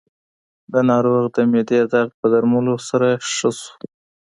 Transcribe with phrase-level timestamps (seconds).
[0.73, 3.71] د ناروغ د معدې درد په درملو سره ښه شو.